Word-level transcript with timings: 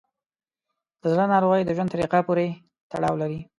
د 1.01 1.03
زړه 1.13 1.25
ناروغۍ 1.33 1.61
د 1.65 1.69
ژوند 1.75 1.91
طریقه 1.95 2.19
پورې 2.27 2.47
تړاو 2.91 3.15
لري. 3.21 3.39